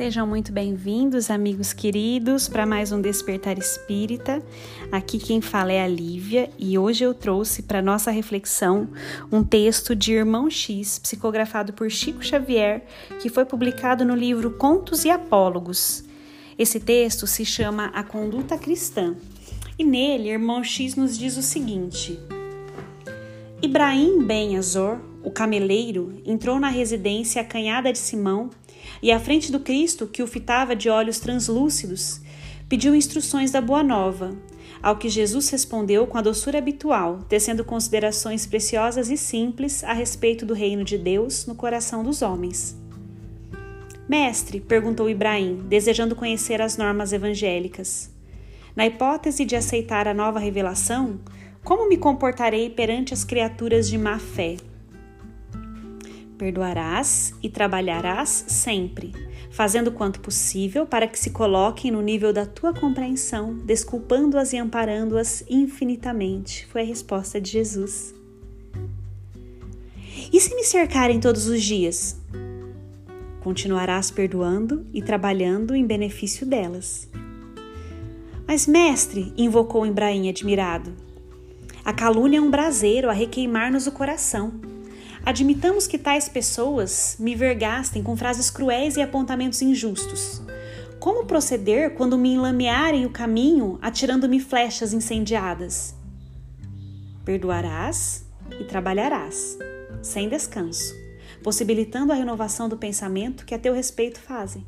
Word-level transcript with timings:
Sejam 0.00 0.26
muito 0.26 0.50
bem-vindos, 0.50 1.30
amigos 1.30 1.74
queridos, 1.74 2.48
para 2.48 2.64
mais 2.64 2.90
um 2.90 3.02
Despertar 3.02 3.58
Espírita. 3.58 4.42
Aqui 4.90 5.18
quem 5.18 5.42
fala 5.42 5.72
é 5.72 5.84
a 5.84 5.86
Lívia 5.86 6.48
e 6.58 6.78
hoje 6.78 7.04
eu 7.04 7.12
trouxe 7.12 7.64
para 7.64 7.82
nossa 7.82 8.10
reflexão 8.10 8.88
um 9.30 9.44
texto 9.44 9.94
de 9.94 10.14
Irmão 10.14 10.48
X, 10.48 10.98
psicografado 10.98 11.74
por 11.74 11.90
Chico 11.90 12.24
Xavier, 12.24 12.82
que 13.20 13.28
foi 13.28 13.44
publicado 13.44 14.02
no 14.02 14.14
livro 14.14 14.52
Contos 14.52 15.04
e 15.04 15.10
Apólogos. 15.10 16.02
Esse 16.58 16.80
texto 16.80 17.26
se 17.26 17.44
chama 17.44 17.88
A 17.88 18.02
Conduta 18.02 18.56
Cristã 18.56 19.14
e 19.78 19.84
nele 19.84 20.30
Irmão 20.30 20.64
X 20.64 20.96
nos 20.96 21.18
diz 21.18 21.36
o 21.36 21.42
seguinte: 21.42 22.18
Ibrahim 23.60 24.24
Ben 24.24 24.56
Azor, 24.56 24.98
o 25.22 25.30
cameleiro, 25.30 26.22
entrou 26.24 26.58
na 26.58 26.70
residência 26.70 27.42
acanhada 27.42 27.92
de 27.92 27.98
Simão 27.98 28.48
e 29.02 29.10
à 29.10 29.18
frente 29.18 29.50
do 29.50 29.60
Cristo, 29.60 30.06
que 30.06 30.22
o 30.22 30.26
fitava 30.26 30.76
de 30.76 30.88
olhos 30.88 31.18
translúcidos, 31.18 32.20
pediu 32.68 32.94
instruções 32.94 33.50
da 33.50 33.60
Boa 33.60 33.82
Nova, 33.82 34.36
ao 34.82 34.96
que 34.96 35.08
Jesus 35.08 35.48
respondeu 35.50 36.06
com 36.06 36.16
a 36.16 36.22
doçura 36.22 36.58
habitual, 36.58 37.20
tecendo 37.28 37.64
considerações 37.64 38.46
preciosas 38.46 39.10
e 39.10 39.16
simples 39.16 39.84
a 39.84 39.92
respeito 39.92 40.46
do 40.46 40.54
reino 40.54 40.84
de 40.84 40.96
Deus 40.96 41.46
no 41.46 41.54
coração 41.54 42.02
dos 42.02 42.22
homens. 42.22 42.78
Mestre, 44.08 44.60
perguntou 44.60 45.08
Ibrahim, 45.08 45.64
desejando 45.68 46.16
conhecer 46.16 46.60
as 46.60 46.76
normas 46.76 47.12
evangélicas. 47.12 48.10
Na 48.74 48.86
hipótese 48.86 49.44
de 49.44 49.54
aceitar 49.54 50.08
a 50.08 50.14
nova 50.14 50.38
revelação, 50.38 51.20
como 51.62 51.88
me 51.88 51.96
comportarei 51.96 52.70
perante 52.70 53.12
as 53.12 53.22
criaturas 53.22 53.88
de 53.88 53.98
má 53.98 54.18
fé? 54.18 54.56
Perdoarás 56.40 57.34
e 57.42 57.50
trabalharás 57.50 58.46
sempre, 58.48 59.12
fazendo 59.50 59.92
quanto 59.92 60.20
possível 60.20 60.86
para 60.86 61.06
que 61.06 61.18
se 61.18 61.28
coloquem 61.28 61.90
no 61.90 62.00
nível 62.00 62.32
da 62.32 62.46
tua 62.46 62.72
compreensão, 62.72 63.58
desculpando-as 63.58 64.54
e 64.54 64.56
amparando-as 64.56 65.44
infinitamente. 65.50 66.66
Foi 66.68 66.80
a 66.80 66.84
resposta 66.84 67.38
de 67.38 67.50
Jesus. 67.50 68.14
E 70.32 70.40
se 70.40 70.54
me 70.54 70.64
cercarem 70.64 71.20
todos 71.20 71.46
os 71.46 71.62
dias? 71.62 72.18
Continuarás 73.40 74.10
perdoando 74.10 74.86
e 74.94 75.02
trabalhando 75.02 75.74
em 75.74 75.86
benefício 75.86 76.46
delas. 76.46 77.06
Mas, 78.48 78.66
mestre, 78.66 79.30
invocou 79.36 79.84
Embraim 79.84 80.30
admirado, 80.30 80.90
a 81.84 81.92
calúnia 81.92 82.38
é 82.38 82.40
um 82.40 82.50
braseiro 82.50 83.10
a 83.10 83.12
requeimar-nos 83.12 83.86
o 83.86 83.92
coração. 83.92 84.79
Admitamos 85.24 85.86
que 85.86 85.98
tais 85.98 86.28
pessoas 86.28 87.16
me 87.18 87.34
vergastem 87.34 88.02
com 88.02 88.16
frases 88.16 88.50
cruéis 88.50 88.96
e 88.96 89.02
apontamentos 89.02 89.60
injustos. 89.60 90.42
Como 90.98 91.24
proceder 91.24 91.94
quando 91.94 92.18
me 92.18 92.34
enlamearem 92.34 93.06
o 93.06 93.10
caminho, 93.10 93.78
atirando-me 93.80 94.40
flechas 94.40 94.92
incendiadas? 94.92 95.94
Perdoarás 97.24 98.24
e 98.58 98.64
trabalharás, 98.64 99.58
sem 100.02 100.28
descanso, 100.28 100.94
possibilitando 101.42 102.12
a 102.12 102.16
renovação 102.16 102.68
do 102.68 102.76
pensamento 102.76 103.44
que 103.44 103.54
a 103.54 103.58
teu 103.58 103.72
respeito 103.72 104.18
fazem. 104.18 104.66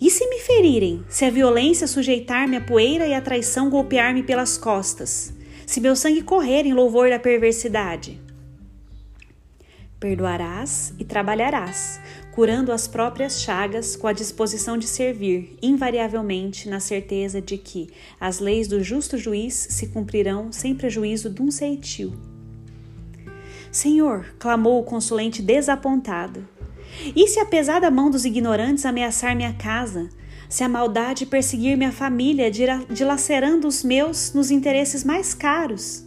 E 0.00 0.10
se 0.10 0.28
me 0.28 0.38
ferirem, 0.40 1.04
se 1.08 1.24
a 1.24 1.30
violência 1.30 1.86
sujeitar-me 1.86 2.56
à 2.56 2.60
poeira 2.60 3.06
e 3.06 3.14
a 3.14 3.20
traição 3.20 3.70
golpear-me 3.70 4.22
pelas 4.22 4.58
costas, 4.58 5.32
se 5.66 5.80
meu 5.80 5.96
sangue 5.96 6.22
correr 6.22 6.66
em 6.66 6.74
louvor 6.74 7.08
da 7.08 7.18
perversidade? 7.18 8.25
Perdoarás 9.98 10.92
e 10.98 11.04
trabalharás, 11.04 11.98
curando 12.32 12.70
as 12.70 12.86
próprias 12.86 13.40
chagas 13.40 13.96
com 13.96 14.06
a 14.06 14.12
disposição 14.12 14.76
de 14.76 14.86
servir, 14.86 15.56
invariavelmente 15.62 16.68
na 16.68 16.80
certeza 16.80 17.40
de 17.40 17.56
que 17.56 17.88
as 18.20 18.38
leis 18.38 18.68
do 18.68 18.82
justo 18.84 19.16
juiz 19.16 19.54
se 19.70 19.86
cumprirão 19.86 20.52
sem 20.52 20.74
prejuízo 20.74 21.30
de 21.30 21.40
um 21.40 21.50
ceitil. 21.50 22.12
Senhor, 23.72 24.34
clamou 24.38 24.80
o 24.80 24.84
consulente 24.84 25.40
desapontado, 25.40 26.46
e 27.14 27.26
se 27.26 27.40
a 27.40 27.46
pesada 27.46 27.90
mão 27.90 28.10
dos 28.10 28.26
ignorantes 28.26 28.84
ameaçar 28.84 29.34
minha 29.34 29.54
casa, 29.54 30.10
se 30.48 30.62
a 30.62 30.68
maldade 30.68 31.24
perseguir 31.24 31.76
minha 31.76 31.90
família, 31.90 32.50
dilacerando 32.90 33.66
os 33.66 33.82
meus 33.82 34.32
nos 34.34 34.50
interesses 34.50 35.02
mais 35.02 35.32
caros? 35.32 36.05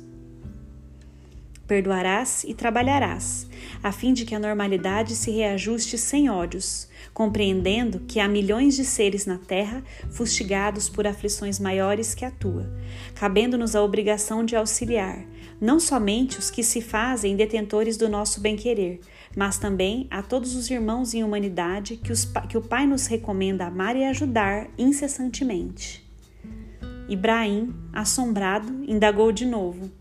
Perdoarás 1.69 2.43
e 2.45 2.55
trabalharás, 2.55 3.47
a 3.83 3.91
fim 3.91 4.11
de 4.11 4.25
que 4.25 4.33
a 4.33 4.39
normalidade 4.39 5.15
se 5.15 5.29
reajuste 5.29 5.99
sem 5.99 6.27
ódios, 6.27 6.89
compreendendo 7.13 7.99
que 7.99 8.19
há 8.19 8.27
milhões 8.27 8.75
de 8.75 8.83
seres 8.83 9.27
na 9.27 9.37
Terra 9.37 9.83
fustigados 10.09 10.89
por 10.89 11.05
aflições 11.05 11.59
maiores 11.59 12.15
que 12.15 12.25
a 12.25 12.31
tua, 12.31 12.67
cabendo-nos 13.13 13.75
a 13.75 13.83
obrigação 13.83 14.43
de 14.43 14.55
auxiliar, 14.55 15.23
não 15.61 15.79
somente 15.79 16.39
os 16.39 16.49
que 16.49 16.63
se 16.63 16.81
fazem 16.81 17.35
detentores 17.35 17.97
do 17.97 18.09
nosso 18.09 18.41
bem-querer, 18.41 18.99
mas 19.37 19.59
também 19.59 20.07
a 20.09 20.23
todos 20.23 20.55
os 20.55 20.71
irmãos 20.71 21.13
em 21.13 21.23
humanidade 21.23 21.97
que, 21.97 22.11
os, 22.11 22.25
que 22.49 22.57
o 22.57 22.63
Pai 22.63 22.87
nos 22.87 23.05
recomenda 23.05 23.67
amar 23.67 23.95
e 23.95 24.05
ajudar 24.05 24.67
incessantemente. 24.75 26.03
Ibrahim, 27.07 27.75
assombrado, 27.93 28.83
indagou 28.87 29.31
de 29.31 29.45
novo: 29.45 29.91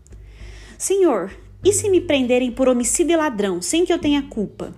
Senhor, 0.75 1.31
e 1.63 1.73
se 1.73 1.89
me 1.89 1.99
prenderem 1.99 2.51
por 2.51 2.67
homicídio 2.67 3.13
e 3.13 3.17
ladrão, 3.17 3.61
sem 3.61 3.85
que 3.85 3.91
eu 3.91 3.99
tenha 3.99 4.23
culpa? 4.23 4.73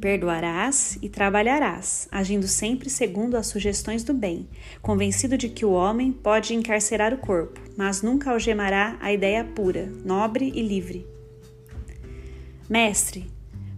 Perdoarás 0.00 0.98
e 1.02 1.10
trabalharás, 1.10 2.08
agindo 2.10 2.48
sempre 2.48 2.88
segundo 2.88 3.36
as 3.36 3.48
sugestões 3.48 4.02
do 4.02 4.14
bem, 4.14 4.48
convencido 4.80 5.36
de 5.36 5.50
que 5.50 5.64
o 5.64 5.72
homem 5.72 6.10
pode 6.10 6.54
encarcerar 6.54 7.12
o 7.12 7.18
corpo, 7.18 7.60
mas 7.76 8.00
nunca 8.00 8.30
algemará 8.30 8.96
a 8.98 9.12
ideia 9.12 9.44
pura, 9.44 9.92
nobre 10.02 10.50
e 10.54 10.62
livre. 10.62 11.06
Mestre, 12.66 13.30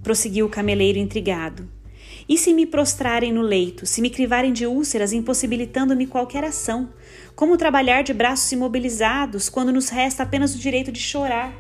prosseguiu 0.03 0.47
o 0.47 0.51
cameleiro 0.51 0.99
intrigado, 0.99 1.69
e 2.33 2.39
se 2.39 2.55
me 2.55 2.65
prostrarem 2.65 3.31
no 3.31 3.43
leito, 3.43 3.85
se 3.85 4.01
me 4.01 4.09
crivarem 4.09 4.55
de 4.55 4.67
úlceras, 4.67 5.13
impossibilitando-me 5.13 6.07
qualquer 6.07 6.43
ação? 6.45 6.89
Como 7.37 7.59
trabalhar 7.59 8.01
de 8.01 8.15
braços 8.15 8.51
imobilizados 8.53 9.51
quando 9.51 9.71
nos 9.71 9.91
resta 9.91 10.23
apenas 10.23 10.55
o 10.55 10.59
direito 10.59 10.91
de 10.91 10.99
chorar? 10.99 11.55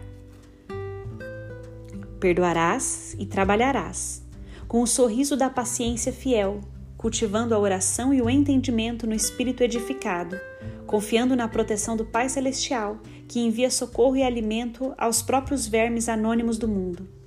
Perdoarás 2.18 3.14
e 3.18 3.26
trabalharás, 3.26 4.22
com 4.66 4.80
o 4.80 4.86
sorriso 4.86 5.36
da 5.36 5.50
paciência 5.50 6.10
fiel, 6.10 6.62
cultivando 6.96 7.54
a 7.54 7.58
oração 7.58 8.14
e 8.14 8.22
o 8.22 8.30
entendimento 8.30 9.06
no 9.06 9.14
espírito 9.14 9.62
edificado, 9.62 10.40
confiando 10.86 11.36
na 11.36 11.48
proteção 11.48 11.98
do 11.98 12.06
Pai 12.06 12.30
Celestial, 12.30 12.98
que 13.28 13.40
envia 13.40 13.70
socorro 13.70 14.16
e 14.16 14.22
alimento 14.22 14.94
aos 14.96 15.20
próprios 15.20 15.66
vermes 15.66 16.08
anônimos 16.08 16.56
do 16.56 16.66
mundo. 16.66 17.21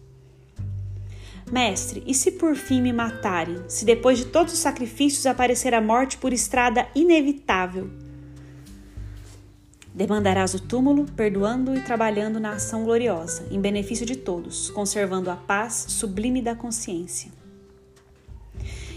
Mestre, 1.56 2.04
e 2.06 2.14
se 2.14 2.34
por 2.34 2.54
fim 2.54 2.82
me 2.82 2.92
matarem, 2.92 3.64
se 3.70 3.86
depois 3.86 4.18
de 4.18 4.26
todos 4.26 4.52
os 4.52 4.60
sacrifícios 4.60 5.26
aparecer 5.26 5.74
a 5.74 5.80
morte 5.80 6.18
por 6.18 6.34
estrada 6.34 6.86
inevitável? 6.94 7.90
Demandarás 9.94 10.54
o 10.54 10.60
túmulo, 10.60 11.06
perdoando 11.16 11.74
e 11.74 11.80
trabalhando 11.80 12.42
na 12.42 12.56
ação 12.56 12.84
gloriosa, 12.84 13.48
em 13.50 13.62
benefício 13.62 14.06
de 14.06 14.18
todos, 14.18 14.70
conservando 14.70 15.32
a 15.32 15.38
paz 15.38 15.86
sublime 15.88 16.42
da 16.42 16.56
consciência. 16.56 17.32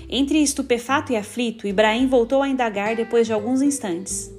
Entre 0.08 0.43
estupefato 0.43 1.12
e 1.12 1.16
aflito, 1.16 1.64
Ibrahim 1.64 2.08
voltou 2.08 2.43
a 2.43 2.49
indagar 2.49 2.96
depois 2.96 3.25
de 3.25 3.32
alguns 3.32 3.62
instantes: 3.62 4.32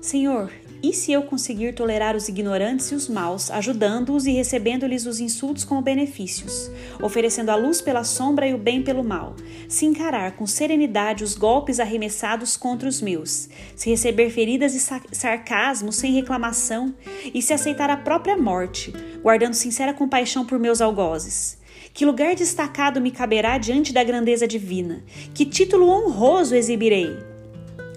Senhor, 0.00 0.52
e 0.88 0.92
se 0.92 1.10
eu 1.10 1.22
conseguir 1.22 1.74
tolerar 1.74 2.14
os 2.14 2.28
ignorantes 2.28 2.92
e 2.92 2.94
os 2.94 3.08
maus, 3.08 3.50
ajudando-os 3.50 4.24
e 4.24 4.30
recebendo-lhes 4.30 5.04
os 5.04 5.18
insultos 5.18 5.64
como 5.64 5.82
benefícios, 5.82 6.70
oferecendo 7.02 7.50
a 7.50 7.56
luz 7.56 7.80
pela 7.80 8.04
sombra 8.04 8.46
e 8.46 8.54
o 8.54 8.58
bem 8.58 8.82
pelo 8.82 9.02
mal, 9.02 9.34
se 9.68 9.84
encarar 9.84 10.36
com 10.36 10.46
serenidade 10.46 11.24
os 11.24 11.34
golpes 11.34 11.80
arremessados 11.80 12.56
contra 12.56 12.88
os 12.88 13.00
meus, 13.00 13.48
se 13.74 13.90
receber 13.90 14.30
feridas 14.30 14.76
e 14.76 15.16
sarcasmos 15.16 15.96
sem 15.96 16.12
reclamação, 16.12 16.94
e 17.34 17.42
se 17.42 17.52
aceitar 17.52 17.90
a 17.90 17.96
própria 17.96 18.36
morte, 18.36 18.92
guardando 19.20 19.54
sincera 19.54 19.92
compaixão 19.92 20.46
por 20.46 20.56
meus 20.56 20.80
algozes? 20.80 21.58
Que 21.92 22.06
lugar 22.06 22.36
destacado 22.36 23.00
me 23.00 23.10
caberá 23.10 23.58
diante 23.58 23.92
da 23.92 24.04
grandeza 24.04 24.46
divina? 24.46 25.02
Que 25.34 25.44
título 25.44 25.88
honroso 25.88 26.54
exibirei? 26.54 27.16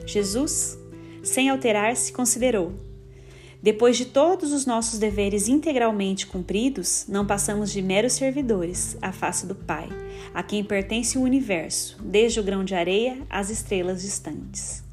Jesus 0.07 0.78
sem 1.23 1.49
alterar-se, 1.49 2.11
considerou: 2.11 2.73
Depois 3.61 3.97
de 3.97 4.05
todos 4.05 4.51
os 4.51 4.65
nossos 4.65 4.99
deveres 4.99 5.47
integralmente 5.47 6.27
cumpridos, 6.27 7.05
não 7.07 7.25
passamos 7.25 7.71
de 7.71 7.81
meros 7.81 8.13
servidores 8.13 8.97
à 9.01 9.11
face 9.11 9.45
do 9.45 9.55
Pai, 9.55 9.89
a 10.33 10.43
quem 10.43 10.63
pertence 10.63 11.17
o 11.17 11.21
universo, 11.21 11.97
desde 12.03 12.39
o 12.39 12.43
grão 12.43 12.63
de 12.63 12.75
areia 12.75 13.17
às 13.29 13.49
estrelas 13.49 14.01
distantes. 14.01 14.83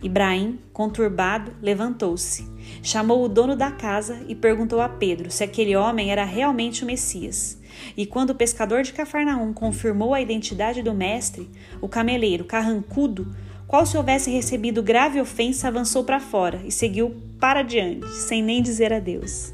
Ibrahim, 0.00 0.60
conturbado, 0.72 1.52
levantou-se, 1.60 2.48
chamou 2.84 3.24
o 3.24 3.28
dono 3.28 3.56
da 3.56 3.72
casa 3.72 4.24
e 4.28 4.34
perguntou 4.34 4.80
a 4.80 4.88
Pedro 4.88 5.28
se 5.28 5.42
aquele 5.42 5.74
homem 5.74 6.12
era 6.12 6.24
realmente 6.24 6.84
o 6.84 6.86
Messias. 6.86 7.58
E 7.96 8.06
quando 8.06 8.30
o 8.30 8.34
pescador 8.34 8.82
de 8.82 8.92
Cafarnaum 8.92 9.52
confirmou 9.52 10.14
a 10.14 10.20
identidade 10.20 10.82
do 10.82 10.94
mestre, 10.94 11.50
o 11.80 11.88
cameleiro, 11.88 12.44
carrancudo, 12.44 13.34
qual 13.68 13.84
se 13.84 13.98
houvesse 13.98 14.30
recebido 14.30 14.82
grave 14.82 15.20
ofensa, 15.20 15.68
avançou 15.68 16.02
para 16.02 16.18
fora 16.18 16.62
e 16.64 16.72
seguiu 16.72 17.14
para 17.38 17.62
diante, 17.62 18.08
sem 18.14 18.42
nem 18.42 18.62
dizer 18.62 18.94
adeus. 18.94 19.52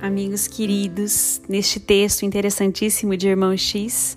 Amigos 0.00 0.46
queridos, 0.46 1.40
neste 1.48 1.80
texto 1.80 2.22
interessantíssimo 2.22 3.16
de 3.16 3.26
Irmão 3.26 3.56
X, 3.56 4.16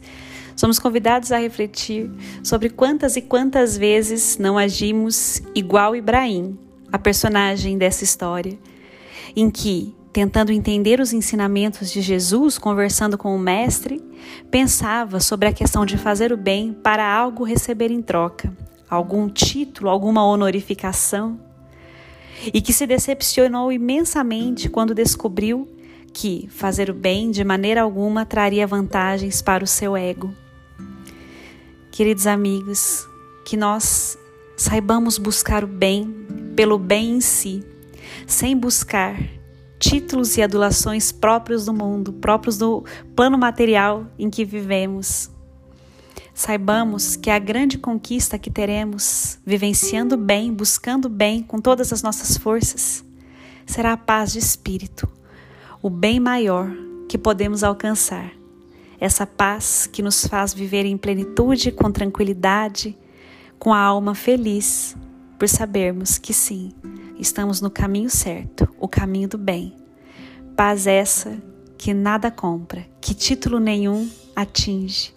somos 0.56 0.78
convidados 0.78 1.32
a 1.32 1.40
refletir 1.40 2.12
sobre 2.44 2.70
quantas 2.70 3.16
e 3.16 3.22
quantas 3.24 3.76
vezes 3.76 4.38
não 4.38 4.60
agimos 4.60 5.42
igual 5.56 5.96
Ibrahim, 5.96 6.69
a 6.92 6.98
personagem 6.98 7.78
dessa 7.78 8.04
história, 8.04 8.58
em 9.36 9.50
que, 9.50 9.96
tentando 10.12 10.52
entender 10.52 11.00
os 11.00 11.14
ensinamentos 11.14 11.92
de 11.92 12.02
Jesus, 12.02 12.58
conversando 12.58 13.18
com 13.18 13.36
o 13.36 13.40
Mestre, 13.40 14.02
pensava 14.50 15.20
sobre 15.20 15.48
a 15.48 15.54
questão 15.54 15.86
de 15.86 15.98
fazer 15.98 16.32
o 16.34 16.38
bem 16.38 16.74
para 16.74 17.06
algo 17.06 17.44
receber 17.44 17.92
em 17.92 18.02
troca, 18.02 18.52
algum 18.90 19.30
título, 19.30 19.90
alguma 19.90 20.26
honorificação, 20.26 21.40
e 22.54 22.62
que 22.62 22.74
se 22.74 22.88
decepcionou 22.88 23.72
imensamente 23.72 24.70
quando 24.70 24.96
descobriu 24.96 25.68
que 26.14 26.48
fazer 26.50 26.90
o 26.90 26.94
bem 26.94 27.30
de 27.30 27.44
maneira 27.44 27.82
alguma 27.82 28.26
traria 28.26 28.66
vantagens 28.66 29.42
para 29.42 29.64
o 29.64 29.68
seu 29.68 29.96
ego. 29.96 30.34
Queridos 31.92 32.26
amigos, 32.26 33.08
que 33.46 33.58
nós 33.58 34.18
saibamos 34.56 35.18
buscar 35.18 35.64
o 35.64 35.68
bem 35.68 36.39
pelo 36.56 36.78
bem 36.78 37.16
em 37.16 37.22
si, 37.22 37.64
sem 38.28 38.56
buscar 38.56 39.18
títulos 39.80 40.38
e 40.38 40.42
adulações 40.42 41.12
próprios 41.12 41.66
do 41.66 41.74
mundo, 41.74 42.12
próprios 42.12 42.58
do 42.58 42.84
plano 43.16 43.38
material 43.38 44.06
em 44.20 44.30
que 44.30 44.44
vivemos. 44.44 45.32
Saibamos 46.34 47.16
que 47.16 47.30
a 47.30 47.40
grande 47.40 47.78
conquista 47.78 48.38
que 48.38 48.50
teremos, 48.50 49.40
vivenciando 49.46 50.16
bem, 50.16 50.54
buscando 50.54 51.10
bem 51.10 51.42
com 51.42 51.60
todas 51.60 51.92
as 51.92 52.02
nossas 52.02 52.38
forças, 52.38 53.04
será 53.66 53.94
a 53.94 53.98
paz 53.98 54.34
de 54.34 54.40
espírito, 54.40 55.08
o 55.82 55.90
bem 55.90 56.20
maior 56.20 56.70
que 57.08 57.18
podemos 57.18 57.64
alcançar. 57.64 58.32
Essa 59.00 59.26
paz 59.26 59.88
que 59.88 60.02
nos 60.02 60.26
faz 60.26 60.54
viver 60.54 60.86
em 60.86 60.98
plenitude, 60.98 61.72
com 61.72 61.90
tranquilidade, 61.92 62.98
com 63.58 63.74
a 63.74 63.80
alma 63.80 64.14
feliz, 64.14 64.96
por 65.40 65.48
sabermos 65.48 66.18
que 66.18 66.34
sim, 66.34 66.74
estamos 67.18 67.62
no 67.62 67.72
caminho 67.72 68.10
certo, 68.10 68.68
o 68.78 68.90
caminho 68.90 69.30
do 69.30 69.38
bem. 69.38 69.74
Paz 70.54 70.86
essa 70.86 71.38
que 71.78 71.94
nada 71.94 72.30
compra, 72.30 72.86
que 73.00 73.14
título 73.14 73.58
nenhum 73.58 74.10
atinge. 74.36 75.16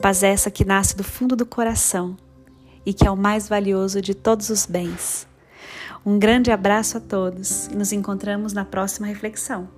Paz 0.00 0.22
essa 0.22 0.52
que 0.52 0.64
nasce 0.64 0.96
do 0.96 1.02
fundo 1.02 1.34
do 1.34 1.44
coração 1.44 2.16
e 2.86 2.94
que 2.94 3.08
é 3.08 3.10
o 3.10 3.16
mais 3.16 3.48
valioso 3.48 4.00
de 4.00 4.14
todos 4.14 4.50
os 4.50 4.64
bens. 4.66 5.26
Um 6.04 6.16
grande 6.16 6.52
abraço 6.52 6.98
a 6.98 7.00
todos 7.00 7.66
e 7.66 7.74
nos 7.74 7.90
encontramos 7.92 8.52
na 8.52 8.64
próxima 8.64 9.08
reflexão. 9.08 9.68